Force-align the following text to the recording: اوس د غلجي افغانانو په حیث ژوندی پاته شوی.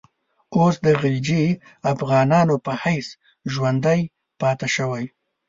اوس 0.57 0.75
د 0.85 0.87
غلجي 1.01 1.43
افغانانو 1.93 2.55
په 2.65 2.71
حیث 2.83 3.07
ژوندی 3.53 4.01
پاته 4.39 4.67
شوی. 4.75 5.05